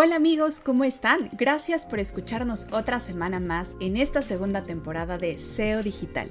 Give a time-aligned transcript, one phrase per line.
[0.00, 1.28] Hola amigos, ¿cómo están?
[1.32, 6.30] Gracias por escucharnos otra semana más en esta segunda temporada de SEO Digital.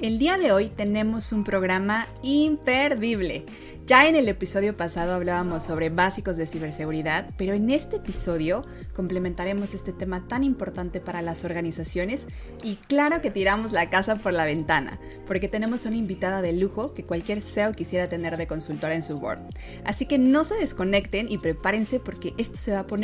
[0.00, 3.46] El día de hoy tenemos un programa imperdible.
[3.86, 8.64] Ya en el episodio pasado hablábamos sobre básicos de ciberseguridad, pero en este episodio
[8.94, 12.26] complementaremos este tema tan importante para las organizaciones
[12.62, 16.94] y claro que tiramos la casa por la ventana, porque tenemos una invitada de lujo
[16.94, 19.40] que cualquier SEO quisiera tener de consultora en su board.
[19.84, 23.03] Así que no se desconecten y prepárense porque esto se va a poner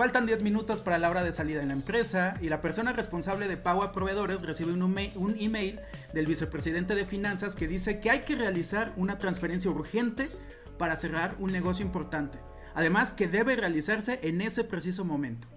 [0.00, 3.48] Faltan 10 minutos para la hora de salida en la empresa y la persona responsable
[3.48, 5.78] de pago a proveedores recibe un, un email
[6.14, 10.30] del vicepresidente de finanzas que dice que hay que realizar una transferencia urgente
[10.78, 12.38] para cerrar un negocio importante.
[12.74, 15.48] Además que debe realizarse en ese preciso momento.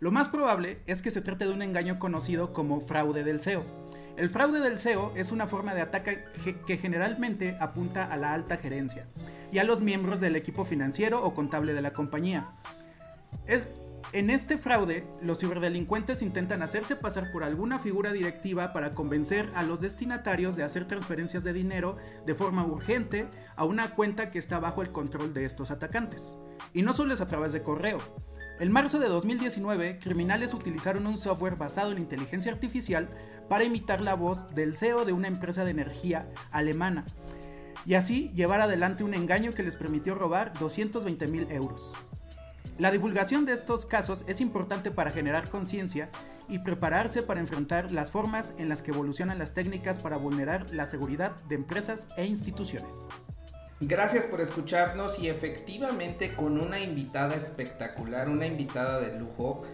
[0.00, 3.62] Lo más probable es que se trate de un engaño conocido como fraude del SEO.
[4.16, 6.24] El fraude del SEO es una forma de ataque
[6.66, 9.06] que generalmente apunta a la alta gerencia
[9.52, 12.48] y a los miembros del equipo financiero o contable de la compañía.
[13.46, 13.66] Es,
[14.12, 19.62] en este fraude, los ciberdelincuentes intentan hacerse pasar por alguna figura directiva para convencer a
[19.62, 24.58] los destinatarios de hacer transferencias de dinero de forma urgente a una cuenta que está
[24.58, 26.36] bajo el control de estos atacantes.
[26.74, 27.98] Y no solo es a través de correo.
[28.60, 33.08] En marzo de 2019, criminales utilizaron un software basado en inteligencia artificial
[33.48, 37.04] para imitar la voz del CEO de una empresa de energía alemana
[37.86, 41.94] y así llevar adelante un engaño que les permitió robar 220 mil euros.
[42.78, 46.08] La divulgación de estos casos es importante para generar conciencia
[46.48, 50.86] y prepararse para enfrentar las formas en las que evolucionan las técnicas para vulnerar la
[50.86, 53.00] seguridad de empresas e instituciones.
[53.80, 59.64] Gracias por escucharnos y efectivamente con una invitada espectacular, una invitada de lujo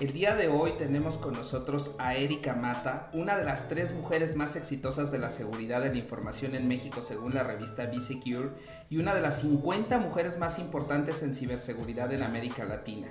[0.00, 4.36] el día de hoy tenemos con nosotros a Erika Mata, una de las tres mujeres
[4.36, 8.50] más exitosas de la seguridad de la información en México según la revista B-Secure
[8.90, 13.08] y una de las 50 mujeres más importantes en ciberseguridad en América Latina.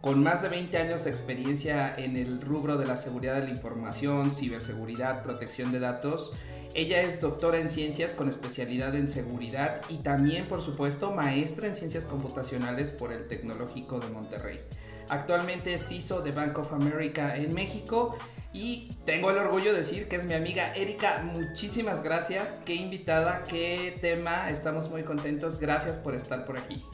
[0.00, 3.50] Con más de 20 años de experiencia en el rubro de la seguridad de la
[3.50, 6.32] información, ciberseguridad, protección de datos,
[6.74, 11.74] ella es doctora en ciencias con especialidad en seguridad y también, por supuesto, maestra en
[11.74, 14.60] ciencias computacionales por el Tecnológico de Monterrey.
[15.08, 18.16] Actualmente es CISO de Bank of America en México
[18.52, 21.22] y tengo el orgullo de decir que es mi amiga Erika.
[21.22, 22.62] Muchísimas gracias.
[22.64, 24.50] Qué invitada, qué tema.
[24.50, 25.58] Estamos muy contentos.
[25.58, 26.84] Gracias por estar por aquí.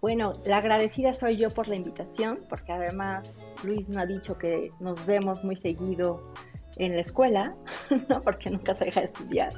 [0.00, 3.28] Bueno, la agradecida soy yo por la invitación, porque además
[3.64, 6.32] Luis me ha dicho que nos vemos muy seguido
[6.76, 7.56] en la escuela,
[8.08, 8.22] ¿no?
[8.22, 9.52] porque nunca se deja de estudiar.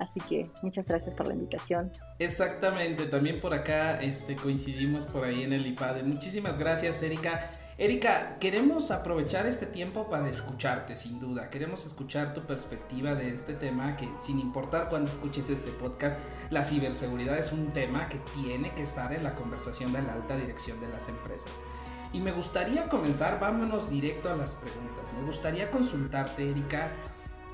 [0.00, 1.92] Así que muchas gracias por la invitación.
[2.18, 6.02] Exactamente, también por acá este, coincidimos por ahí en el IPAD.
[6.04, 7.50] Muchísimas gracias, Erika.
[7.76, 11.50] Erika, queremos aprovechar este tiempo para escucharte, sin duda.
[11.50, 16.64] Queremos escuchar tu perspectiva de este tema, que sin importar cuando escuches este podcast, la
[16.64, 20.80] ciberseguridad es un tema que tiene que estar en la conversación de la alta dirección
[20.80, 21.64] de las empresas.
[22.12, 25.12] Y me gustaría comenzar, vámonos directo a las preguntas.
[25.12, 26.90] Me gustaría consultarte, Erika,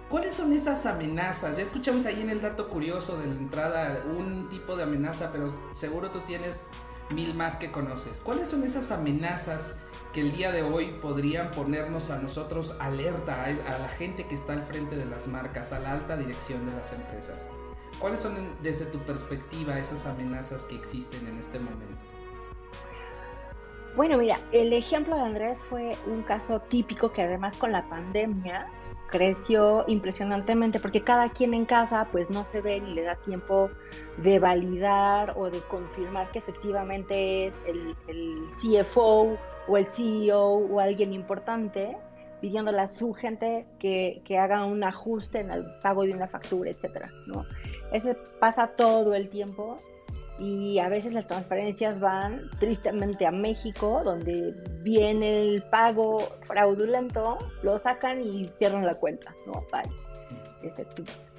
[0.08, 1.56] ¿Cuáles son esas amenazas?
[1.56, 5.52] Ya escuchamos ahí en el dato curioso de la entrada un tipo de amenaza, pero
[5.72, 6.70] seguro tú tienes
[7.12, 8.20] mil más que conoces.
[8.20, 9.80] ¿Cuáles son esas amenazas
[10.12, 14.52] que el día de hoy podrían ponernos a nosotros alerta, a la gente que está
[14.52, 17.48] al frente de las marcas, a la alta dirección de las empresas?
[17.98, 22.04] ¿Cuáles son desde tu perspectiva esas amenazas que existen en este momento?
[23.96, 28.68] Bueno, mira, el ejemplo de Andrés fue un caso típico que además con la pandemia
[29.10, 33.70] creció impresionantemente porque cada quien en casa pues no se ve ni le da tiempo
[34.18, 37.94] de validar o de confirmar que efectivamente es el,
[38.60, 39.36] CFO
[39.68, 41.96] o el CEO o alguien importante
[42.40, 46.70] pidiéndole a su gente que, que, haga un ajuste en el pago de una factura,
[46.70, 47.46] etcétera, ¿no?
[47.92, 49.78] Eso pasa todo el tiempo
[50.38, 57.78] y a veces las transferencias van tristemente a México, donde viene el pago fraudulento, lo
[57.78, 59.64] sacan y cierran la cuenta, ¿no?
[60.62, 60.86] Este,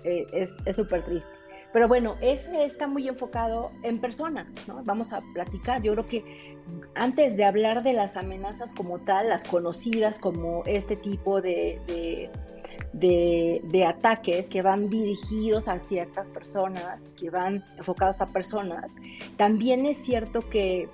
[0.03, 1.38] eh, es súper triste.
[1.73, 4.81] Pero bueno, ese está muy enfocado en personas, ¿no?
[4.85, 5.81] Vamos a platicar.
[5.81, 6.57] Yo creo que
[6.95, 12.31] antes de hablar de las amenazas como tal, las conocidas como este tipo de,
[13.87, 18.91] ataques que van dirigidos a ciertas personas, que van enfocados a personas,
[19.37, 20.89] también es cierto que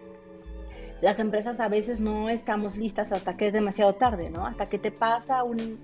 [1.04, 4.48] las empresas a veces no estamos listas hasta que es demasiado tarde, ¿no?
[4.48, 5.78] Hasta que te pasa un,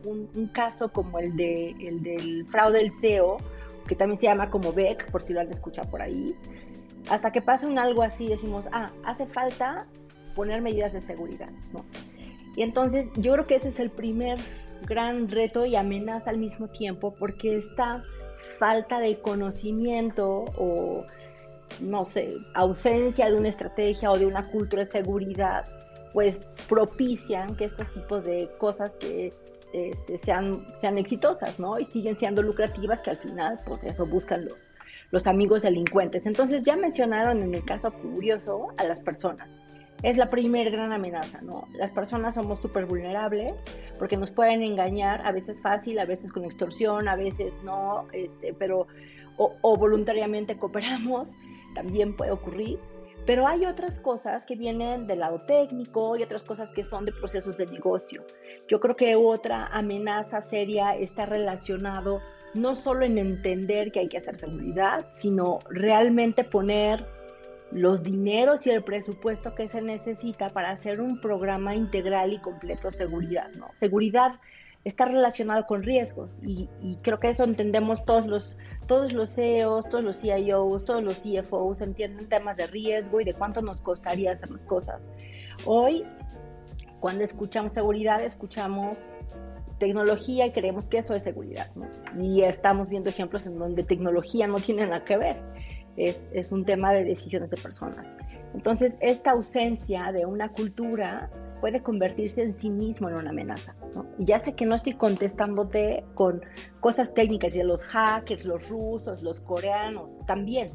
[0.54, 3.36] caso como el, de, el del fraude del SEO,
[3.86, 6.36] que también se llama como BEC, por si lo han escuchado por ahí.
[7.10, 9.88] Hasta que pasa un algo así, decimos, ah, hace falta
[10.36, 11.84] poner medidas de seguridad, ¿no?
[12.56, 14.40] Y entonces yo creo que ese es el primer
[14.86, 18.04] gran reto y amenaza al mismo tiempo, porque esta
[18.58, 21.06] falta de conocimiento o
[21.82, 25.64] no sé, ausencia de una estrategia o de una cultura de seguridad,
[26.14, 29.30] pues propician que estos tipos de cosas que
[29.72, 31.80] este, sean, sean exitosas, ¿no?
[31.80, 34.58] Y siguen siendo lucrativas que al final, pues eso buscan los,
[35.12, 36.26] los amigos delincuentes.
[36.26, 39.48] Entonces ya mencionaron en el caso curioso a las personas.
[40.02, 41.68] Es la primer gran amenaza, ¿no?
[41.74, 43.54] Las personas somos súper vulnerables
[43.98, 48.54] porque nos pueden engañar, a veces fácil, a veces con extorsión, a veces no, este,
[48.54, 48.88] pero
[49.38, 51.32] o, o voluntariamente cooperamos
[51.76, 52.80] también puede ocurrir,
[53.26, 57.12] pero hay otras cosas que vienen del lado técnico y otras cosas que son de
[57.12, 58.24] procesos de negocio.
[58.68, 62.22] Yo creo que otra amenaza seria está relacionado
[62.56, 67.06] no solo en entender que hay que hacer seguridad, sino realmente poner
[67.72, 72.90] los dineros y el presupuesto que se necesita para hacer un programa integral y completo
[72.90, 73.50] de seguridad.
[73.56, 73.70] ¿no?
[73.80, 74.40] Seguridad
[74.86, 76.68] está relacionado con riesgos y,
[77.02, 78.58] creo que eso entendemos todos los
[78.88, 83.36] todos los CEOs, todos los CIOs, todos los CFOs entienden temas de riesgo y de
[83.36, 85.00] cuánto nos costaría hacer las cosas.
[85.66, 86.04] Hoy,
[87.00, 88.98] cuando escuchamos seguridad, escuchamos
[89.78, 91.70] tecnología y creemos que eso es seguridad.
[92.20, 95.42] Y estamos viendo ejemplos en donde tecnología no tiene nada que ver.
[96.00, 98.06] Es, es un tema de decisiones de personas.
[98.56, 101.30] Entonces, esta ausencia de una cultura
[101.60, 103.76] puede convertirse en sí mismo en una amenaza.
[104.18, 106.42] Y ya sé que no estoy contestándote con
[106.80, 110.70] cosas técnicas de los hackers, los rusos, los coreanos, también.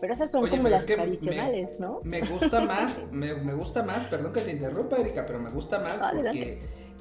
[0.00, 2.00] Pero esas son como las tradicionales, ¿no?
[2.04, 6.00] Me gusta más, me, gusta más, perdón que te interrumpa, Erika, pero me gusta más
[6.12, 6.58] porque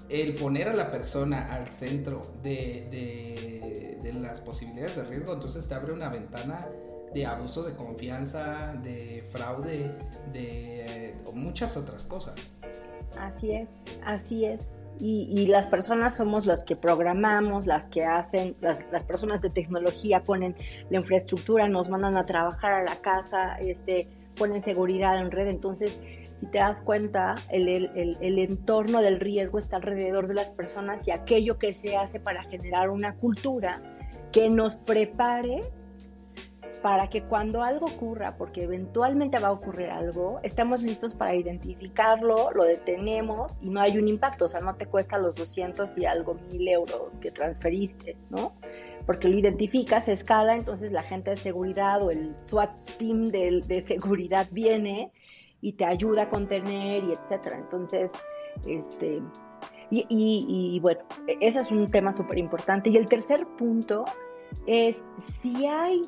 [0.09, 5.75] el poner a la persona al centro de, de las posibilidades de riesgo, entonces te
[5.75, 6.67] abre una ventana
[7.13, 9.91] de abuso de confianza, de fraude,
[10.31, 12.57] de muchas otras cosas.
[13.17, 13.69] Así es,
[14.05, 14.67] así es.
[15.01, 20.55] Y, las personas somos las que programamos, las que hacen, las, personas de tecnología ponen
[20.89, 25.47] la infraestructura, nos mandan a trabajar a la casa, este, ponen seguridad en red.
[25.47, 25.97] Entonces,
[26.35, 31.11] si te das cuenta, el, el, entorno del riesgo está alrededor de las personas y
[31.11, 33.81] aquello que se hace para generar una cultura
[34.33, 35.61] que nos prepare
[36.81, 42.51] para que cuando algo ocurra, porque eventualmente va a ocurrir algo, estemos listos para identificarlo,
[42.53, 46.05] lo detenemos y no hay un impacto, o sea, no te cuesta los 200 y
[46.05, 48.53] algo mil euros que transferiste, ¿no?
[49.05, 53.61] Porque lo identificas, se escala, entonces la gente de seguridad o el SWAT team de,
[53.65, 55.11] de seguridad viene
[55.61, 57.57] y te ayuda a contener y etcétera.
[57.57, 58.11] Entonces,
[58.65, 59.21] este,
[59.89, 62.89] y, y, y bueno, e-, ese es un tema súper importante.
[62.89, 64.05] Y el tercer punto
[64.65, 64.95] es
[65.41, 66.03] si hay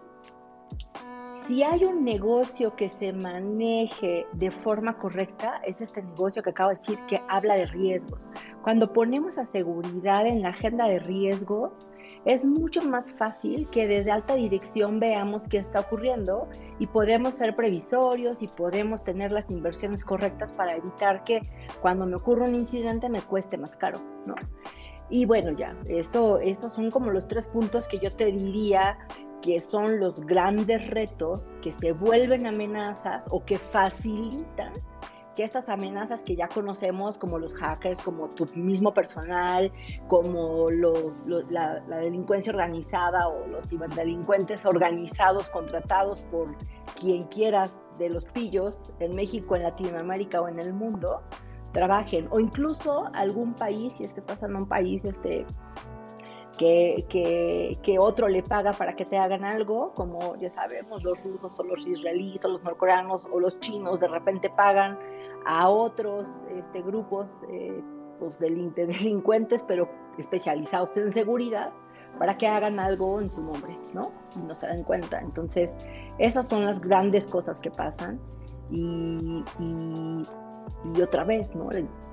[1.47, 6.69] si hay un negocio que se maneje de forma correcta, es este negocio que acabo
[6.69, 8.25] de decir que habla de riesgos.
[8.61, 11.71] Cuando ponemos a seguridad en la agenda de riesgos,
[12.25, 16.47] es mucho más fácil que desde alta dirección veamos qué está ocurriendo
[16.77, 21.41] y podemos ser previsorios y podemos tener las inversiones correctas para evitar que
[21.81, 24.35] cuando me ocurra un incidente me cueste más caro, ¿no?
[25.09, 28.97] Y bueno, ya, esto, estos son como los tres puntos que yo te diría
[29.41, 34.71] que son los grandes retos que se vuelven amenazas o que facilitan
[35.35, 39.71] que estas amenazas que ya conocemos, como los hackers, como tu mismo personal,
[40.07, 46.55] como los, la, delincuencia organizada o los delincuentes organizados, contratados por
[46.99, 51.21] quien quieras de los pillos en México, en Latinoamérica o en el mundo,
[51.71, 52.27] trabajen.
[52.31, 55.45] O incluso algún país, si es que estás en un país este,
[57.09, 61.57] que, que, otro le paga para que te hagan algo, como ya sabemos, los rusos
[61.57, 64.97] o los israelíes o los norcoreanos o los chinos de repente pagan
[65.45, 67.81] a otros este, grupos eh,
[68.19, 69.89] pues, de delincuentes, pero
[70.19, 71.71] especializados en seguridad,
[72.19, 74.11] para que hagan algo en su nombre, ¿no?
[74.35, 75.19] Y no se dan cuenta.
[75.19, 75.75] Entonces,
[76.19, 78.19] esas son las grandes cosas que pasan.
[78.69, 81.69] Y, y, otra vez, ¿no?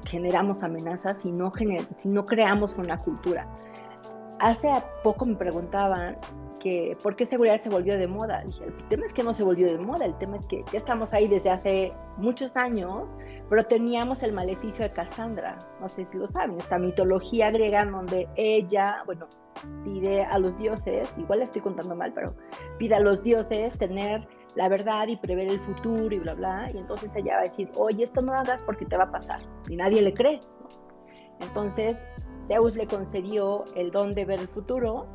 [0.07, 1.53] Generamos amenazas si no,
[1.97, 3.47] si no creamos una cultura.
[4.41, 4.69] Hace
[5.03, 6.17] poco me preguntaban
[6.59, 8.43] que por qué seguridad se volvió de moda.
[8.45, 10.79] Dije, el tema es que no se volvió de moda, el tema es que ya
[10.79, 13.15] estamos ahí desde hace muchos años,
[13.49, 18.29] pero teníamos el maleficio de Cassandra, no sé si lo saben, esta mitología griega donde
[18.37, 19.27] ella, bueno,
[19.85, 22.35] pide a los dioses, igual estoy contando mal, pero
[22.79, 26.71] pide a los dioses tener la verdad y prever el futuro y bla, bla.
[26.73, 29.41] Y entonces ella va a decir, oye, esto no hagas porque te va a pasar.
[29.69, 30.41] Y nadie le cree.
[31.41, 31.97] Entonces,
[32.49, 35.07] Zeus le concedió el don de ver el futuro,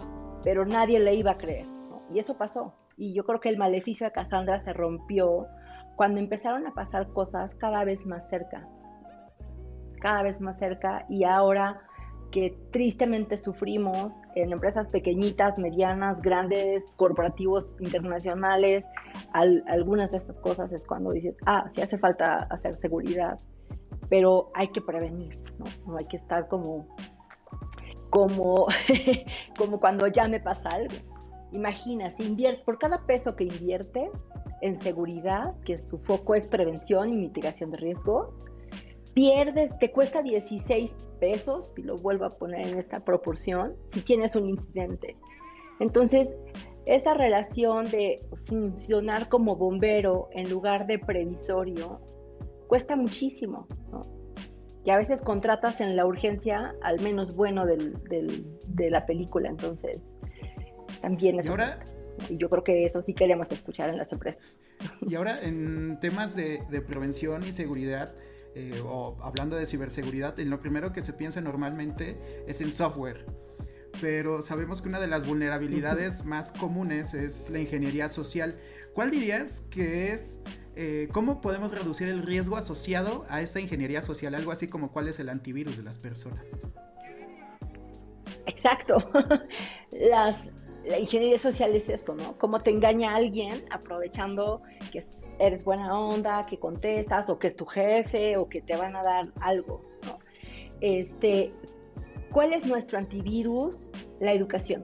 [0.44, 1.66] pero nadie le iba a creer.
[2.14, 2.74] Y eso pasó.
[2.96, 5.48] Y yo creo que el maleficio de Cassandra se rompió
[5.96, 8.68] cuando empezaron a pasar cosas cada vez más cerca.
[10.00, 11.06] Cada vez más cerca.
[11.10, 11.82] Y ahora
[12.34, 18.86] que tristemente sufrimos en empresas pequeñitas, medianas, grandes, corporativos internacionales,
[19.68, 23.38] algunas de estas cosas es cuando dices, ah, sí hace falta hacer seguridad,
[24.10, 25.66] pero hay que prevenir, ¿no?
[25.86, 26.88] No hay que estar como,
[28.14, 28.68] como,
[29.58, 30.94] como cuando ya me pasa algo.
[31.52, 34.12] Imagina, si inviertes, por cada peso que inviertes
[34.62, 38.30] en seguridad, que su foco es prevención y mitigación de riesgos,
[39.16, 44.36] pierdes, te cuesta 16 pesos, si lo vuelvo a poner en esta proporción, si tienes
[44.36, 45.18] un incidente.
[45.80, 46.30] Entonces,
[46.86, 52.00] esa relación de funcionar como bombero en lugar de previsorio
[52.68, 54.23] cuesta muchísimo, ¿no?
[54.86, 60.00] Y a veces contratas en la urgencia al menos bueno del, de la película, entonces
[61.02, 61.50] también es...
[62.30, 64.56] Y, yo creo que eso sí queremos escuchar en las empresas.
[65.02, 68.14] Y ahora en temas de, de prevención y seguridad,
[68.56, 73.26] eh, o hablando de ciberseguridad, en lo primero que se piensa normalmente es en software.
[74.02, 78.58] Pero sabemos que una de las vulnerabilidades más comunes es la ingeniería social.
[78.94, 80.42] ¿Cuál dirías que es,
[80.76, 84.36] eh, cómo podemos reducir el riesgo asociado a esta ingeniería social?
[84.36, 86.48] Algo así como cuál es el antivirus de las personas.
[88.46, 88.98] Exacto.
[89.92, 90.38] Las,
[90.86, 92.38] la ingeniería social es eso, ¿no?
[92.38, 95.06] Cómo te engaña alguien aprovechando que
[95.40, 99.02] eres buena onda, que contestas, o que es tu jefe, o que te van a
[99.02, 100.20] dar algo, ¿no?
[100.82, 101.54] Este,
[102.34, 103.92] ¿Cuál es nuestro antivirus?
[104.20, 104.84] La educación.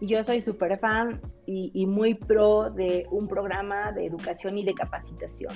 [0.00, 5.52] Yo soy súper fan y, muy pro de un programa de educación y de capacitación.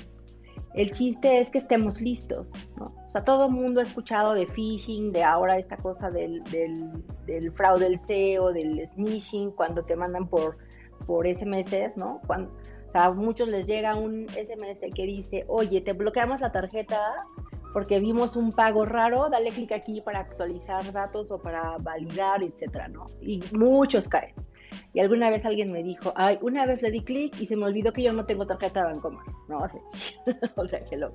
[0.74, 2.50] El chiste es que estemos listos.
[2.80, 7.52] O sea, todo el mundo ha escuchado de phishing, de ahora esta cosa del, del,
[7.52, 10.58] fraude del SEO, del snitching, cuando te mandan por,
[11.06, 12.20] por SMS, ¿no?
[12.26, 12.50] Cuando,
[12.88, 17.00] o sea, a muchos les llega un SMS que dice, oye, te bloqueamos la tarjeta
[17.72, 22.88] porque vimos un pago raro, dale clic aquí para actualizar datos o para validar, etcétera,
[22.88, 23.06] ¿no?
[23.20, 24.34] Y muchos caen.
[24.92, 27.64] Y alguna vez alguien me dijo, ay, una vez le di clic y se me
[27.64, 29.58] olvidó que yo no tengo tarjeta de Bancomer, ¿no?
[30.56, 31.12] o sea, que lo...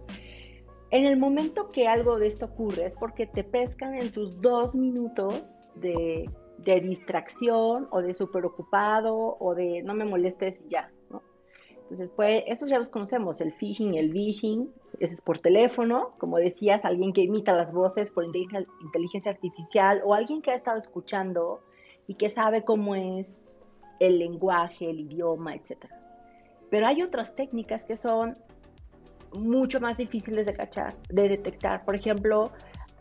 [0.91, 4.75] En el momento que algo de esto ocurre es porque te pescan en tus dos
[4.75, 5.43] minutos
[5.75, 10.91] de, de distracción o de súper ocupado o de no me molestes y ya.
[11.85, 16.37] Entonces, pues, eso ya los conocemos, el phishing, el vishing, ese es por teléfono, como
[16.37, 21.61] decías, alguien que imita las voces por inteligencia artificial o alguien que ha estado escuchando
[22.07, 23.27] y que sabe cómo es
[23.99, 25.85] el lenguaje, el idioma, etc.
[26.71, 28.35] Pero hay otras técnicas que son
[29.33, 31.85] mucho más difíciles de cachar, de detectar.
[31.85, 32.45] Por ejemplo,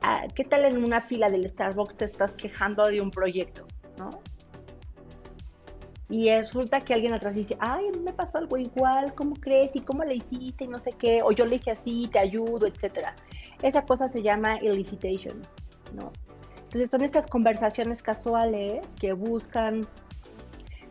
[0.02, 3.66] ah, ¿qué tal en una fila del Starbucks te estás quejando de un proyecto,
[3.98, 4.10] no?
[6.10, 9.74] Y resulta que alguien atrás dice, ay, me pasó algo igual, ¿cómo crees?
[9.74, 10.64] ¿Y cómo le hiciste?
[10.64, 13.14] Y no sé qué, o yo le hice así, te ayudo, etcétera.
[13.62, 15.40] Esa cosa se llama elicitation,
[15.94, 16.12] ¿no?
[16.64, 19.82] Entonces son estas conversaciones casuales que buscan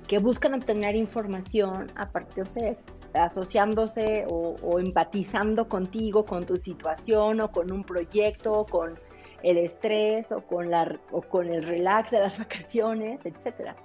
[0.08, 2.78] que buscan obtener información a partir, de
[3.14, 9.00] asociándose o, empatizando contigo, con tu situación o con un proyecto, con
[9.44, 13.76] el estrés o con, la, o con el relax de las vacaciones, etc.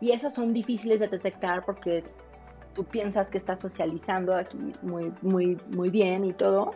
[0.00, 2.04] Y esos son difíciles de detectar porque
[2.74, 6.70] tú piensas que estás socializando aquí muy, muy, muy bien y todo,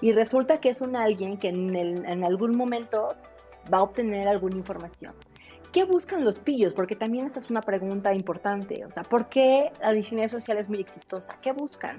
[0.00, 3.08] y resulta que es un alguien que en, en algún momento
[3.72, 5.14] va a obtener alguna información.
[5.72, 6.74] ¿Qué buscan los pillos?
[6.74, 8.84] Porque también esa es una pregunta importante.
[8.84, 11.38] O sea, ¿por qué la ingeniería social es muy exitosa?
[11.42, 11.98] ¿Qué buscan?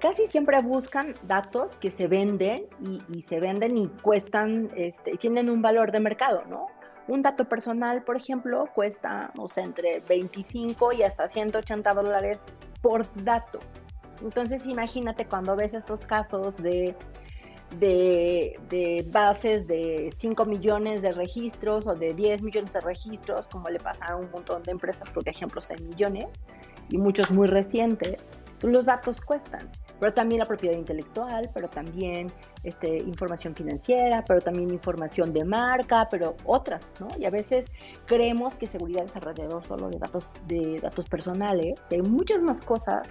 [0.00, 2.66] Casi siempre buscan datos que se venden
[3.08, 6.66] y, se venden y cuestan, este, tienen un valor de mercado, ¿no?
[7.08, 12.42] Un dato personal, por ejemplo, cuesta, no sé, entre 25 y hasta 180 dólares
[12.82, 13.58] por dato.
[14.22, 16.94] Entonces, imagínate cuando ves estos casos de
[17.76, 23.78] de, bases de 5 millones de registros o de 10 millones de registros, como le
[23.78, 26.26] pasa a un montón de empresas, porque ejemplos hay millones
[26.90, 28.16] y muchos muy recientes,
[28.62, 32.26] los datos cuestan, pero también la propiedad intelectual, pero también
[32.62, 37.08] este, información financiera, pero también información de marca, pero otras, ¿no?
[37.18, 37.66] Y a veces
[38.06, 43.08] creemos que seguridad es alrededor solo de datos, de datos personales, hay muchas más cosas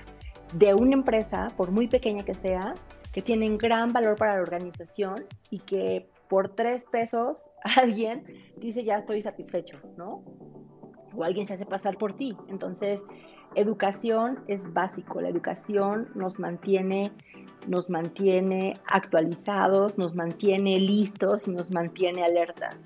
[0.54, 2.74] de una empresa, por muy pequeña que sea,
[3.12, 8.24] que tienen gran valor para la organización y que por tres pesos alguien
[8.58, 10.24] dice ya estoy satisfecho, ¿no?
[11.16, 12.38] O alguien se hace pasar por ti.
[12.48, 13.04] Entonces,
[13.58, 17.12] educación es básico, la educación nos mantiene,
[17.68, 22.78] nos mantiene actualizados, nos mantiene listos y nos mantiene alertas.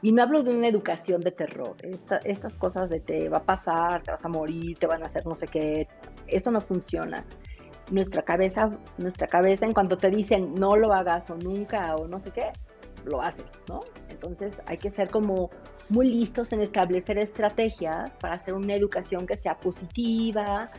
[0.00, 1.76] Y no hablo de una educación de terror,
[2.24, 5.26] estas cosas de te va a pasar, te vas a morir, te van a hacer
[5.26, 5.88] no sé qué,
[6.26, 7.24] eso no funciona.
[7.90, 12.18] Nuestra cabeza, nuestra cabeza en cuanto te dicen no lo hagas o nunca o no
[12.18, 12.50] sé qué,
[13.04, 13.80] lo haces, ¿no?
[14.08, 15.50] Entonces hay que ser como
[15.88, 20.70] muy listos en establecer estrategias para hacer una educación que sea positiva,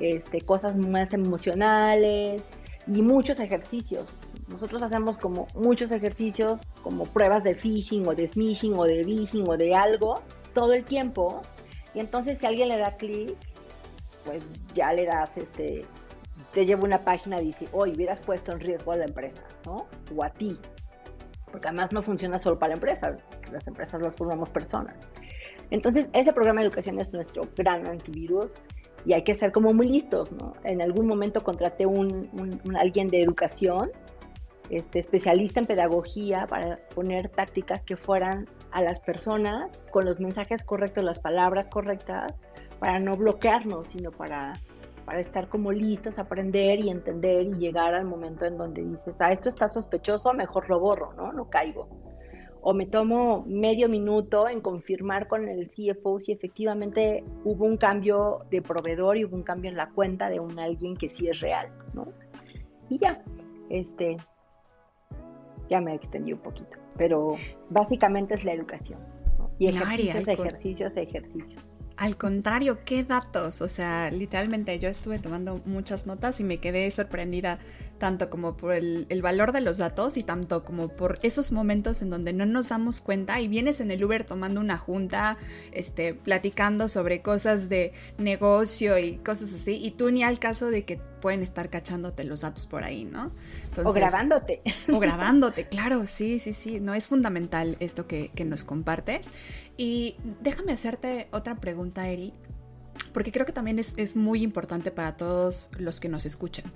[0.00, 2.42] este, cosas más emocionales
[2.86, 4.18] y muchos ejercicios.
[4.48, 9.48] Nosotros hacemos como muchos ejercicios, como pruebas de phishing o de smishing o de phishing
[9.48, 11.40] o de algo, todo el tiempo.
[11.94, 13.36] Y entonces si alguien le da clic,
[14.24, 14.44] pues
[14.74, 15.86] ya le das este,
[16.52, 19.86] te lleva una página y dice, hoy hubieras puesto en riesgo a la empresa, ¿no?
[20.16, 20.56] O a ti,
[21.50, 23.16] porque además no funciona solo para la empresa,
[23.54, 24.96] las empresas las formamos personas.
[25.70, 28.52] Entonces, ese programa de educación es nuestro gran antivirus
[29.06, 30.52] y hay que ser como muy listos, ¿no?
[30.64, 32.30] En algún momento contraté un,
[32.78, 33.90] alguien de educación,
[34.70, 40.64] este, especialista en pedagogía, para poner tácticas que fueran a las personas con los mensajes
[40.64, 42.32] correctos, las palabras correctas,
[42.78, 44.60] para no bloquearnos, sino para
[45.04, 49.32] para estar como listos aprender y entender y llegar al momento en donde dices, ah,
[49.32, 51.32] esto está sospechoso, mejor lo borro, ¿no?
[51.32, 51.88] No caigo.
[52.66, 58.46] O me tomo medio minuto en confirmar con el CFO si efectivamente hubo un cambio
[58.50, 61.40] de proveedor y hubo un cambio en la cuenta de un alguien que sí es
[61.40, 62.08] real, ¿no?
[62.88, 63.22] Y ya,
[63.68, 64.16] este,
[65.68, 67.36] ya me extendí un poquito, pero
[67.68, 68.98] básicamente es la educación,
[69.38, 69.50] ¿no?
[69.58, 71.62] Y ejercicios, ejercicios, ejercicios.
[71.96, 73.60] Al contrario, qué datos.
[73.60, 77.58] O sea, literalmente yo estuve tomando muchas notas y me quedé sorprendida
[78.04, 82.10] tanto como por el, valor de los datos y tanto como por esos momentos en
[82.10, 85.38] donde no nos damos cuenta y vienes en el Uber tomando una junta,
[85.72, 90.84] este, platicando sobre cosas de negocio y cosas así y tú ni al caso de
[90.84, 93.32] que pueden estar cachándote los datos por ahí, ¿no?
[93.82, 94.60] o grabándote.
[94.92, 96.80] O grabándote, claro, sí, sí, sí.
[96.80, 99.32] No es fundamental esto que, que nos compartes.
[99.78, 102.34] Y déjame hacerte otra pregunta, Eri,
[103.14, 106.66] porque creo que también es, muy importante para todos los que nos escuchan.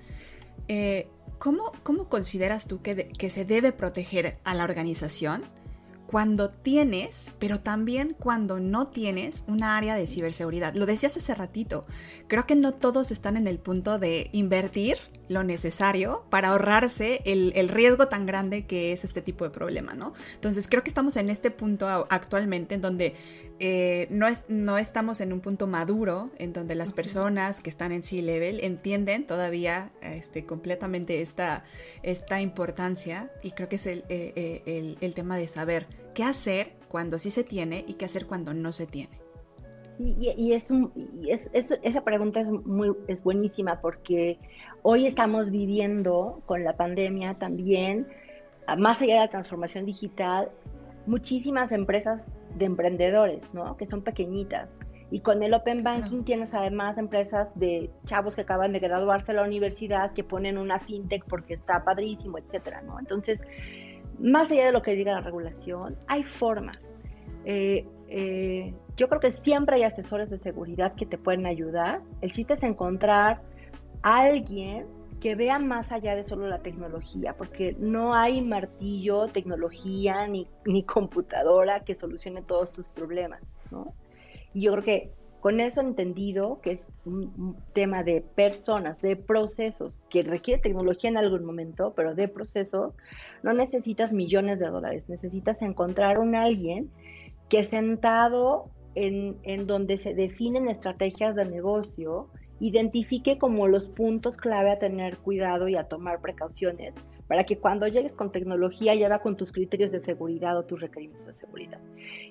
[0.69, 1.73] Eh, ¿cómo,
[2.09, 5.43] consideras tú que, que se debe proteger a la organización
[6.09, 10.75] cuando tienes, pero también cuando no tienes una área de ciberseguridad.
[10.75, 11.85] Lo decías hace ratito,
[12.29, 14.97] creo que no todos están en el punto de invertir
[15.29, 20.15] lo necesario para ahorrarse el, riesgo tan grande que es este tipo de problema, ¿no?
[20.35, 23.15] Entonces creo que estamos en este punto actualmente en donde
[23.61, 27.93] eh, no, es, no estamos en un punto maduro, en donde las personas que están
[27.93, 31.65] en C-Level entienden todavía este, completamente esta,
[32.03, 36.73] esta importancia y creo que es el, eh, eh, el tema de saber qué hacer
[36.89, 39.29] cuando sí se tiene y qué hacer cuando no se tiene.
[39.99, 40.93] Y, es, un,
[41.27, 44.39] es, esa pregunta es, muy, es buenísima porque
[44.83, 48.07] hoy estamos viviendo con la pandemia también,
[48.77, 50.51] más allá de la transformación digital,
[51.07, 53.77] muchísimas empresas de emprendedores, ¿no?
[53.77, 54.69] Que son pequeñitas.
[55.11, 59.37] Y con el Open Banking tienes además empresas de chavos que acaban de graduarse a
[59.37, 62.99] la universidad que ponen una fintech porque está padrísimo, etcétera, ¿no?
[62.99, 63.43] Entonces,
[64.19, 66.79] más allá de lo que diga la regulación, hay formas.
[67.47, 72.03] Eh, eh, yo creo que siempre hay asesores de seguridad que te pueden ayudar.
[72.21, 73.41] El chiste es encontrar
[74.03, 74.87] alguien
[75.21, 80.85] que vea más allá de solo la tecnología, porque no hay martillo, tecnología ni, ni
[80.85, 83.95] computadora que solucione todos tus problemas, ¿no?
[84.55, 89.97] Y yo creo que con eso entendido, que es un, tema de personas, de procesos,
[90.11, 92.95] que requiere tecnología en algún momento, pero de procesos,
[93.43, 96.91] no necesitas millones de dólares, necesitas encontrar un alguien
[97.49, 102.29] que sentado en, en donde se definen estrategias de negocio,
[102.61, 106.95] identifique como los puntos clave a tener cuidado y a tomar precauciones
[107.27, 110.81] para que cuando llegues con tecnología ya va con tus criterios de seguridad o tus
[110.81, 111.81] requerimientos de seguridad.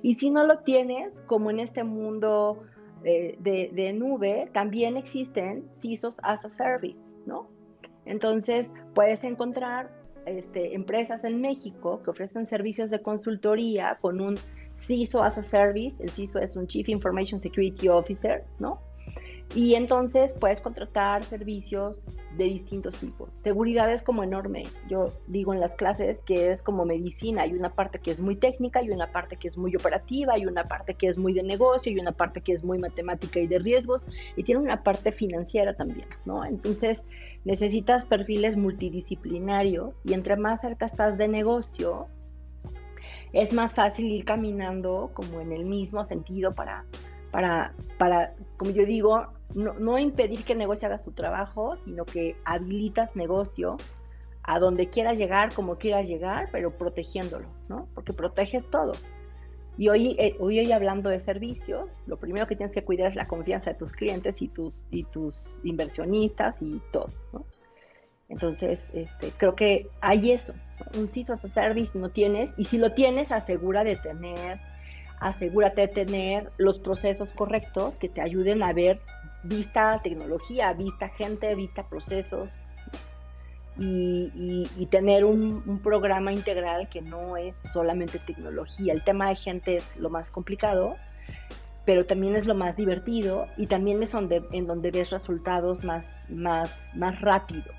[0.01, 2.63] Y si no lo tienes, como en este mundo
[3.03, 3.37] de,
[3.73, 7.47] de nube, también existen CISOs as a service, ¿no?
[8.05, 9.91] Entonces puedes encontrar
[10.25, 14.35] este, empresas en México que ofrecen servicios de consultoría con un
[14.79, 18.81] CISO as a Service, el CISO es un Chief Information Security Officer, ¿no?
[19.55, 21.97] Y entonces puedes contratar servicios
[22.37, 23.29] de distintos tipos.
[23.43, 24.63] Seguridad es como enorme.
[24.87, 27.43] Yo digo en las clases que es como medicina.
[27.43, 30.45] Hay una parte que es muy técnica, hay una parte que es muy operativa, hay
[30.45, 33.47] una parte que es muy de negocio, hay una parte que es muy matemática y
[33.47, 34.05] de riesgos,
[34.35, 36.45] y tiene una parte financiera también, ¿no?
[36.45, 37.03] Entonces
[37.43, 42.07] necesitas perfiles multidisciplinarios y entre más cerca estás de negocio,
[43.33, 46.85] es más fácil ir caminando como en el mismo sentido para,
[47.31, 52.35] para, para como yo digo, no, impedir que el negocio haga su trabajo, sino que
[52.45, 53.77] habilitas negocio
[54.43, 57.87] a donde quiera llegar, como quiera llegar, pero protegiéndolo, ¿no?
[57.93, 58.93] Porque proteges todo.
[59.77, 63.15] Y hoy, eh, hoy, hoy hablando de servicios, lo primero que tienes que cuidar es
[63.15, 67.45] la confianza de tus clientes y tus, y tus inversionistas y todo, ¿no?
[68.29, 70.53] Entonces, este, creo que hay eso.
[70.97, 74.59] Un CISO as a service no tienes, y si lo tienes, asegura de tener,
[75.19, 78.99] asegúrate de tener los procesos correctos que te ayuden a ver
[79.43, 82.49] vista tecnología, vista gente, vista procesos,
[83.79, 88.93] y, tener un, programa integral que no es solamente tecnología.
[88.93, 90.95] El tema de gente es lo más complicado,
[91.85, 96.07] pero también es lo más divertido y también es donde, en donde ves resultados más,
[96.29, 97.71] más, más rápido.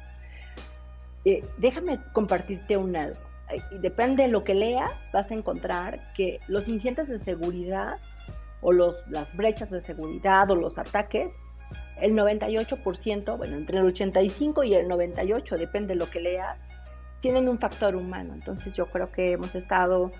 [1.24, 3.20] Eh, déjame compartirte un algo.
[3.80, 7.98] Depende de lo que leas, vas a encontrar que los incidentes de seguridad
[8.60, 11.30] o los, las brechas de seguridad o los ataques
[12.00, 16.58] el 98%, bueno, entre el 85 y el 98, depende de lo que leas,
[17.20, 18.34] tienen un factor humano.
[18.34, 20.12] Entonces yo creo que hemos estado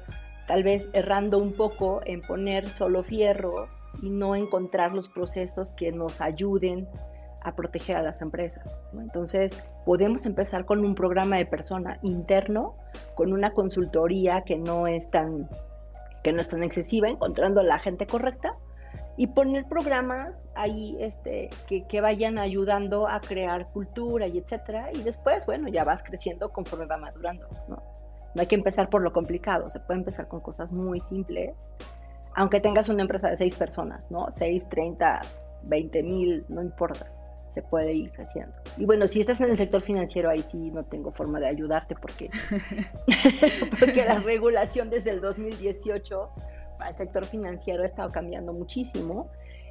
[0.47, 3.69] tal vez errando un poco en poner solo fierros
[4.03, 6.89] y no encontrar los procesos que nos ayuden
[7.43, 8.65] a proteger a las empresas.
[8.93, 9.53] Entonces,
[9.85, 12.75] podemos empezar con un programa de persona interno,
[13.15, 15.49] con una consultoría que no es tan
[16.23, 18.57] que no es tan excesiva, encontrando la gente correcta
[19.17, 24.91] y poner programas ahí este, que, vayan ayudando a crear cultura y etcétera.
[24.93, 27.83] Y después, bueno, ya vas creciendo conforme va madurando, ¿no?
[28.35, 31.57] No hay que empezar por lo complicado, se puede empezar con cosas muy simples,
[32.37, 34.31] aunque tengas una empresa de seis personas, ¿no?
[34.31, 35.21] Seis, treinta,
[35.65, 37.11] veinte mil, no importa,
[37.59, 38.55] se puede ir creciendo.
[38.77, 41.97] Y bueno, si estás en el sector financiero, ahí sí no tengo forma de ayudarte
[41.97, 42.31] porque,
[43.81, 46.31] porque la regulación desde el 2018
[46.87, 49.29] el sector financiero ha estado cambiando muchísimo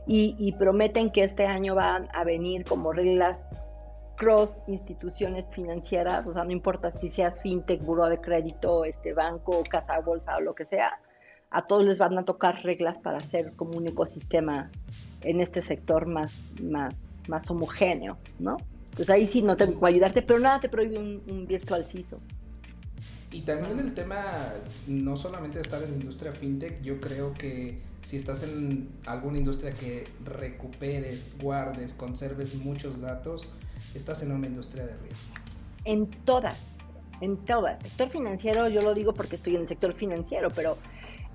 [0.09, 3.43] y, prometen que este año van a venir como reglas
[4.15, 9.63] cross instituciones financieras, o sea, no importa si seas fintech, buro de crédito, este banco,
[9.69, 10.99] casa bolsa o lo que sea,
[11.51, 14.71] a todos les van a tocar reglas para hacer como un ecosistema
[15.21, 16.95] en este sector más, más,
[17.29, 18.57] más homogéneo, ¿no?
[18.85, 22.19] Entonces ahí sí no tengo que ayudarte, pero nada te prohíbe un, un virtual CISO.
[23.31, 24.23] Y también el tema,
[24.87, 29.37] no solamente de estar en la industria fintech, yo creo que si estás en alguna
[29.37, 33.49] industria que recuperes, guardes, conserves muchos datos,
[33.93, 35.27] estás en una industria de riesgo.
[35.83, 36.57] En todas,
[37.19, 37.79] en todas.
[37.81, 40.77] Sector financiero, yo lo digo porque estoy en el sector financiero, pero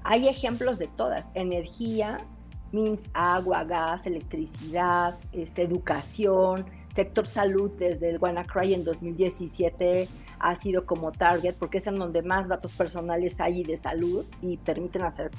[0.02, 1.26] hay ejemplos de todas.
[1.34, 2.24] Energía,
[2.72, 10.08] means agua, gas, electricidad, este, educación, sector salud desde el WannaCry en 2017
[10.38, 14.56] ha sido como target porque es en donde más datos personales hay de salud y
[14.58, 15.30] permiten hacer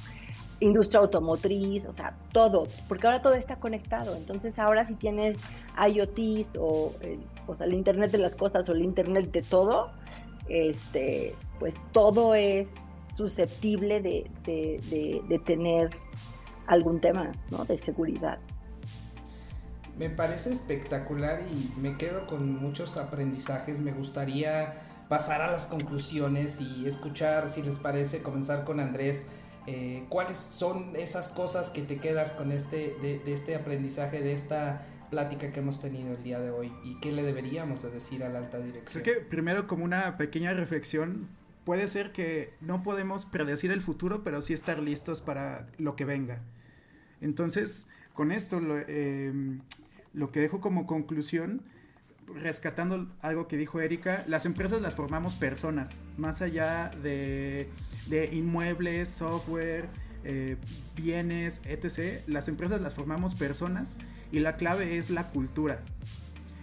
[0.60, 4.16] industria automotriz, o sea, todo, porque ahora todo está conectado.
[4.16, 5.38] Entonces ahora si tienes
[5.76, 9.90] IoTs o, el, o sea, el Internet de las cosas o el Internet de todo,
[10.48, 12.66] este, pues todo es
[13.16, 15.90] susceptible de, de, de tener
[16.66, 17.64] algún tema ¿no?
[17.64, 18.38] de seguridad.
[19.98, 23.80] Me parece espectacular y me quedo con muchos aprendizajes.
[23.80, 24.74] Me gustaría
[25.08, 29.26] pasar a las conclusiones y escuchar, si les parece, comenzar con Andrés.
[29.66, 34.82] Eh, ¿Cuáles son esas cosas que te quedas con este, de, este aprendizaje, de esta
[35.10, 38.28] plática que hemos tenido el día de hoy y qué le deberíamos de decir a
[38.28, 39.04] la alta dirección?
[39.04, 41.28] Creo que primero como una pequeña reflexión,
[41.64, 46.04] puede ser que no podemos predecir el futuro, pero sí estar listos para lo que
[46.04, 46.42] venga.
[47.24, 49.60] Entonces, con esto lo, em,
[50.12, 51.62] lo que dejo como conclusión
[52.34, 57.68] rescatando algo que dijo Erika, las empresas las formamos personas, más allá de,
[58.32, 59.88] inmuebles, software,
[60.24, 60.56] eh,
[60.96, 62.22] bienes, etc.
[62.26, 63.98] Las empresas las formamos personas
[64.32, 65.80] y la clave es la cultura.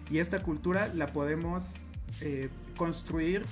[0.10, 1.76] Y esta cultura la podemos
[2.21, 3.45] eh, construir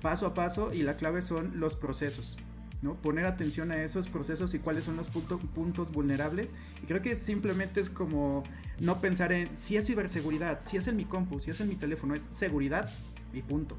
[0.00, 2.36] paso a paso y la clave son los procesos.
[2.82, 2.94] ¿No?
[2.94, 6.52] Poner atención a esos procesos y cuáles son los puntos vulnerables.
[6.82, 8.42] Y creo que simplemente es como
[8.80, 11.76] no pensar en si es ciberseguridad, si es en mi compu, si es en mi
[11.76, 12.90] teléfono, es seguridad
[13.32, 13.78] y punto.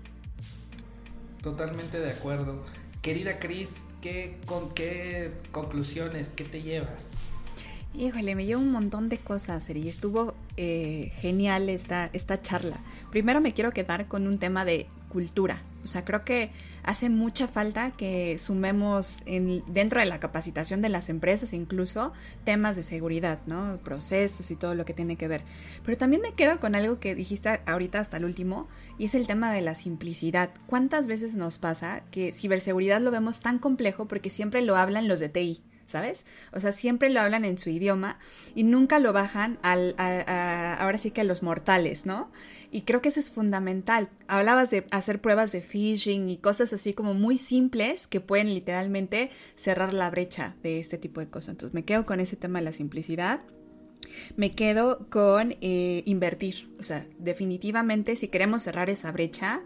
[1.42, 2.63] Totalmente de acuerdo.
[3.02, 7.12] Querida Cris, ¿qué, con, ¿qué conclusiones, qué te llevas?
[7.94, 12.80] Híjole, me llevo un montón de cosas, y estuvo eh, genial esta, esta charla.
[13.12, 15.62] Primero me quiero quedar con un tema de cultura.
[15.84, 16.52] O sea, creo que
[16.84, 22.76] hace mucha falta que sumemos en, dentro de la capacitación de las empresas incluso temas
[22.76, 23.80] de seguridad, ¿no?
[23.84, 25.43] Procesos y todo lo que tiene que ver.
[25.86, 28.67] Pero también me quedo con algo que dijiste ahorita hasta el último
[28.98, 30.52] y es el tema de la simplicidad.
[30.67, 35.19] ¿Cuántas veces nos pasa que ciberseguridad lo vemos tan complejo porque siempre lo hablan los
[35.19, 35.34] de?
[35.86, 36.26] ¿Sabes?
[36.52, 38.17] O sea, siempre lo hablan en su idioma
[38.56, 42.32] y nunca lo bajan al, ahora sí que a los mortales, ¿no?
[42.72, 44.10] Y creo que eso es fundamental.
[44.28, 49.30] Hablabas de hacer pruebas de phishing y cosas así como muy simples que pueden literalmente
[49.56, 51.50] cerrar la brecha de este tipo de cosas.
[51.50, 53.41] Entonces me quedo con ese tema de la simplicidad.
[54.36, 56.74] Me quedo con eh, invertir.
[56.80, 59.62] O sea, definitivamente si queremos cerrar esa brecha,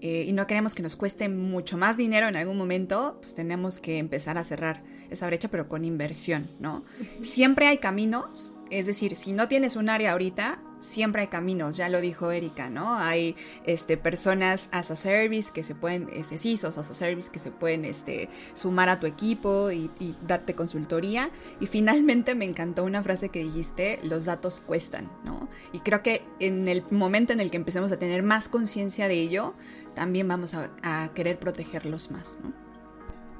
[0.00, 3.80] eh, y no queremos que nos cueste mucho más dinero en algún momento, pues tenemos
[3.80, 6.82] que empezar a cerrar esa brecha, pero con inversión, ¿no?
[7.22, 11.88] Siempre hay caminos, es decir, si no tienes un área ahorita, siempre hay caminos, ya
[11.88, 12.94] lo dijo Erika, ¿no?
[12.94, 17.38] Hay este, personas as a service que se pueden, este, CISOs as a service que
[17.38, 21.30] se pueden este, sumar a tu equipo y, y, darte consultoría.
[21.60, 25.48] Y finalmente me encantó una frase que dijiste, los datos cuestan, ¿no?
[25.72, 29.14] Y creo que en el momento en el que empecemos a tener más conciencia de
[29.14, 29.54] ello,
[29.94, 32.67] también vamos a, a querer protegerlos más, ¿no?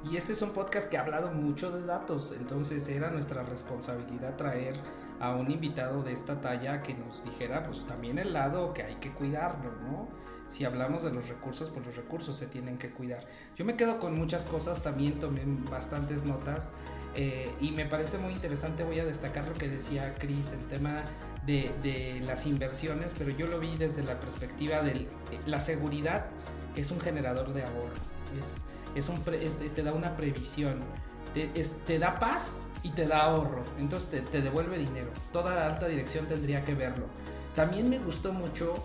[0.03, 4.37] Y este es un podcast que ha hablado mucho de datos, entonces era nuestra responsabilidad
[4.37, 4.75] traer
[5.19, 8.95] a un invitado de esta talla que nos dijera pues también el lado que hay
[8.95, 10.07] que cuidarlo, ¿no?
[10.47, 13.27] Si hablamos de los recursos, pues los recursos se tienen que cuidar.
[13.55, 16.73] Yo me quedo con muchas cosas, también tomé bastantes notas
[17.15, 21.03] eh, y me parece muy interesante, voy a destacar lo que decía Chris, el tema
[21.45, 25.07] de, las inversiones, pero yo lo vi desde la perspectiva de
[25.45, 26.27] la seguridad
[26.75, 27.93] es un generador de ahorro,
[28.37, 30.79] es, es un te da una previsión,
[31.33, 35.09] te, te da paz y te da ahorro, entonces te, devuelve dinero.
[35.31, 37.05] Toda alta dirección tendría que verlo.
[37.55, 38.75] También me gustó mucho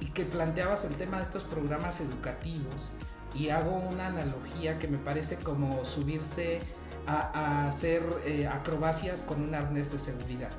[0.00, 2.90] y que planteabas el tema de estos programas educativos
[3.34, 6.60] y hago una analogía que me parece como subirse
[7.06, 10.52] a, hacer eh, acrobacias con un arnés de seguridad.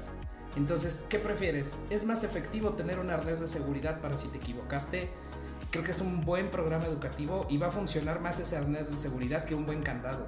[0.56, 1.80] Entonces, ¿qué prefieres?
[1.90, 5.10] ¿Es más efectivo tener un arnés de seguridad para si te equivocaste?
[5.76, 8.96] Creo que es un buen programa educativo y va a funcionar más ese arnés de
[8.96, 10.26] seguridad que un buen candado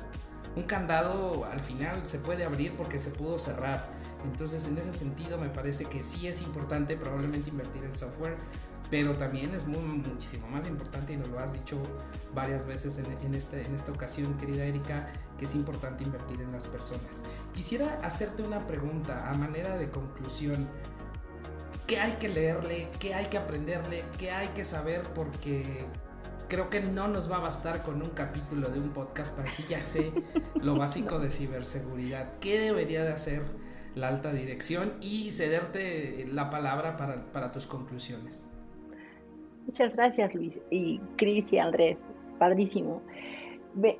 [0.57, 3.85] un candado al final se puede abrir porque se pudo cerrar.
[4.25, 8.35] Entonces en ese sentido me parece que sí es importante probablemente invertir en software,
[8.89, 11.77] pero también es muchísimo más importante, y nos lo has dicho
[12.33, 15.07] varias veces en, este, en esta ocasión, querida Erika,
[15.37, 17.21] que es importante invertir en las personas.
[17.53, 20.67] Quisiera hacerte una pregunta a manera de conclusión.
[21.87, 22.89] ¿Qué hay que leerle?
[22.99, 24.03] ¿Qué hay que aprenderle?
[24.19, 25.03] ¿Qué hay que saber?
[25.15, 25.63] Porque
[26.49, 29.67] creo que no nos va a bastar con un capítulo de un podcast para decir
[29.67, 30.11] ya sé
[30.61, 32.39] lo básico de ciberseguridad.
[32.41, 33.43] ¿Qué debería de hacer
[33.95, 38.53] la alta dirección y cederte la palabra para, tus conclusiones?
[39.65, 41.97] Muchas gracias Luis y Cris y Andrés.
[42.37, 43.01] Padrísimo.
[43.75, 43.97] Ve,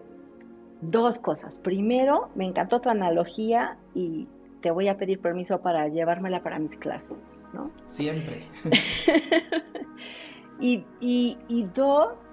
[0.81, 1.57] dos cosas.
[1.59, 4.27] Primero, me encantó tu analogía y
[4.61, 7.17] te voy a pedir permiso para llevármela para mis clases,
[7.53, 7.71] ¿no?
[7.85, 8.47] Siempre.
[10.59, 12.25] y, y, y dos,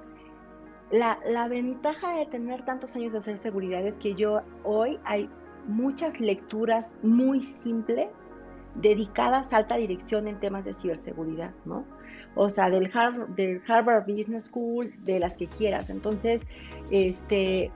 [0.90, 5.28] la, ventaja de tener tantos años de hacer seguridad es que yo hoy hay
[5.66, 8.08] muchas lecturas muy simples
[8.76, 11.84] dedicadas a alta dirección en temas de ciberseguridad, ¿no?
[12.34, 15.88] O sea, del Harvard, del Harvard Business School, de las que quieras.
[15.88, 16.42] Entonces,
[16.90, 17.70] este,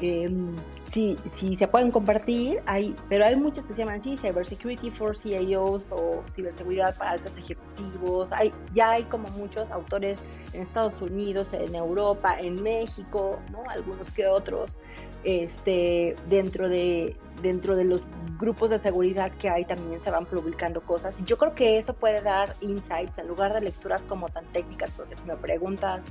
[0.00, 0.54] em,
[0.92, 5.16] si, si se pueden compartir, hay, pero hay muchas que se llaman así, Cybersecurity for
[5.16, 8.32] CIOs o ciberseguridad para altos ejecutivos.
[8.32, 10.18] Hay, ya hay como muchos autores
[10.52, 13.62] en Estados Unidos, en Europa, en México, ¿no?
[13.68, 14.80] algunos que otros,
[15.22, 18.02] este, dentro, de, dentro de los
[18.38, 21.20] grupos de seguridad que hay también se van publicando cosas.
[21.20, 24.92] Y yo creo que eso puede dar insights en lugar de lecturas como tan técnicas,
[24.92, 26.04] porque si me preguntas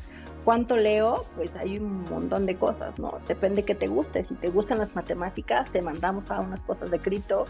[0.45, 3.19] cuánto leo, pues hay un montón de cosas, ¿no?
[3.27, 4.23] Depende que te guste.
[4.23, 7.45] Si te gustan las matemáticas, te mandamos a unas cosas de cripto,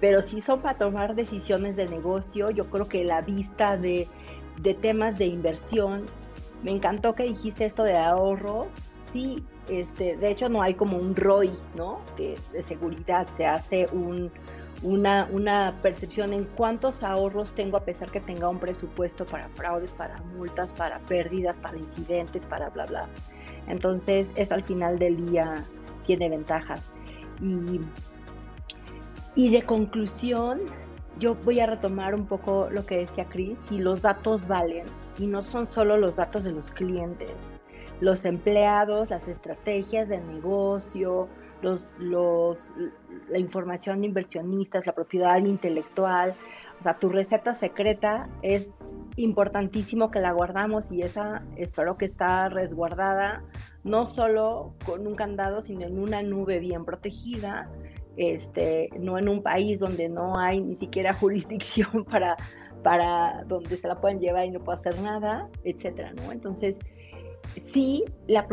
[0.00, 4.08] pero si son para tomar decisiones de negocio, yo creo que la vista de,
[4.58, 6.06] de temas de inversión
[6.62, 8.68] me encantó que dijiste esto de ahorros.
[9.12, 12.00] Sí, este, de hecho no hay como un ROI, ¿no?
[12.16, 14.30] De, seguridad, se hace un,
[14.82, 19.92] una, una, percepción en cuántos ahorros tengo a pesar que tenga un presupuesto para fraudes,
[19.92, 23.08] para multas, para pérdidas, para incidentes, para bla, bla.
[23.66, 25.64] Entonces, eso al final del día
[26.06, 26.82] tiene ventajas.
[27.42, 27.80] Y,
[29.34, 30.60] y de conclusión,
[31.18, 34.86] yo voy a retomar un poco lo que decía Chris, y los datos valen,
[35.18, 37.32] y no son solo los datos de los clientes,
[38.00, 41.28] los empleados, las estrategias de negocio,
[41.62, 42.66] los, los,
[43.28, 46.36] la información de inversionistas, la propiedad intelectual,
[46.80, 48.68] o sea, tu receta secreta es
[49.16, 53.42] importantísimo que la guardamos y esa espero que está resguardada
[53.84, 57.68] no solo con un candado, sino en una nube bien protegida,
[58.16, 62.36] este, no en un país donde no hay ni siquiera jurisdicción para
[62.82, 66.32] para donde se la pueden llevar y no puede hacer nada, etcétera, ¿no?
[66.32, 66.78] Entonces,
[67.66, 68.46] sí, la,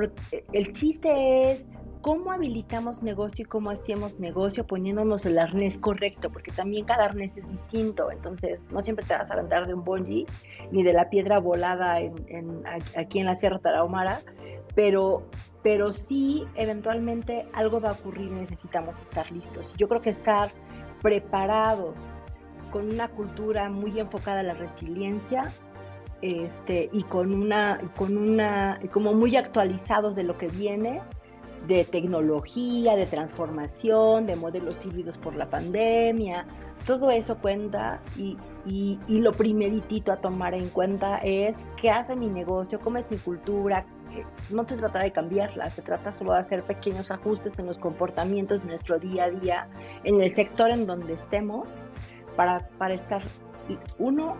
[0.51, 1.65] el chiste es
[2.01, 7.37] cómo habilitamos negocio y cómo hacemos negocio poniéndonos el arnés correcto, porque también cada arnés
[7.37, 10.25] es distinto, entonces no siempre te vas a aventar de un bungee
[10.71, 12.63] ni de la piedra volada en,
[12.95, 14.21] aquí en la Sierra Tarahumara,
[14.75, 15.23] pero,
[15.63, 19.73] pero sí eventualmente algo va a ocurrir y necesitamos estar listos.
[19.77, 20.51] Yo creo que estar
[21.01, 21.95] preparados
[22.71, 25.53] con una cultura muy enfocada a la resiliencia
[26.21, 31.01] este, y con una, y con una, como muy actualizados de lo que viene,
[31.65, 36.45] de tecnología, de transformación, de modelos híbridos por la pandemia,
[36.85, 42.27] todo eso cuenta y, y, lo primeritito a tomar en cuenta es qué hace mi
[42.27, 43.85] negocio, cómo es mi cultura.
[44.49, 48.61] No se trata de cambiarla, se trata solo de hacer pequeños ajustes en los comportamientos
[48.61, 49.67] de nuestro día a día,
[50.05, 51.67] en el sector en donde estemos,
[52.37, 53.21] para, para estar,
[53.99, 54.37] uno,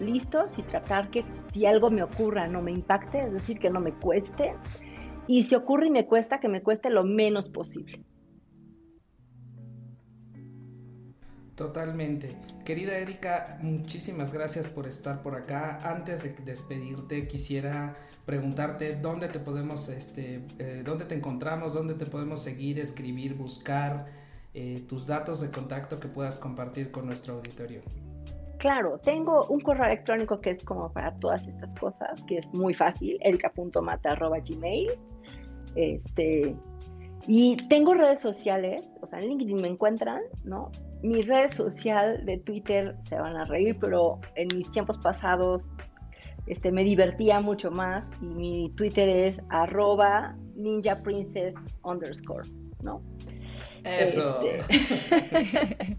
[0.00, 3.80] listos y tratar que si algo me ocurra no me impacte, es decir, que no
[3.80, 4.54] me cueste
[5.28, 8.02] y si ocurre y me cuesta, que me cueste lo menos posible.
[11.54, 12.36] Totalmente.
[12.64, 15.80] Querida Erika, muchísimas gracias por estar por acá.
[15.82, 22.06] Antes de despedirte, quisiera preguntarte dónde te podemos, este, eh, dónde te encontramos, dónde te
[22.06, 24.06] podemos seguir, escribir, buscar,
[24.54, 27.80] eh, tus datos de contacto que puedas compartir con nuestro auditorio.
[28.58, 32.74] Claro, tengo un correo electrónico que es como para todas estas cosas, que es muy
[32.74, 34.90] fácil, erica.mata.gmail.
[35.76, 36.56] Este,
[37.28, 40.72] y tengo redes sociales, o sea, en LinkedIn me encuentran, ¿no?
[41.02, 45.68] Mi red social de Twitter se van a reír, pero en mis tiempos pasados
[46.46, 52.48] este, me divertía mucho más y mi Twitter es arroba ninja princess underscore,
[52.82, 53.02] ¿no?
[53.84, 54.40] Eso.
[54.42, 55.96] Este,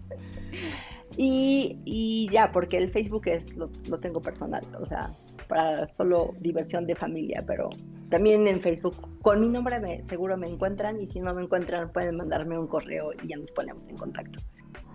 [1.22, 5.10] y, ya, porque el Facebook es lo, lo tengo personal, o sea,
[5.48, 7.68] para solo diversión de familia, pero
[8.08, 11.92] también en Facebook con mi nombre me, seguro me encuentran y si no me encuentran
[11.92, 14.38] pueden mandarme un correo y ya nos ponemos en contacto.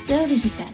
[0.07, 0.73] SEO Digital.